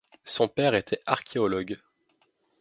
Son 0.23 0.47
père 0.47 0.73
était 0.73 1.03
archéologue. 1.05 1.77